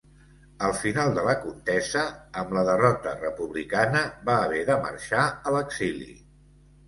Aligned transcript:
Al 0.67 0.71
final 0.83 1.11
de 1.17 1.25
la 1.25 1.33
contesa, 1.41 2.05
amb 2.43 2.55
la 2.57 2.63
derrota 2.69 3.13
republicana, 3.19 4.01
va 4.31 4.37
haver 4.47 4.61
de 4.71 4.79
marxar 4.87 5.27
a 5.51 5.55
l'exili. 5.57 6.09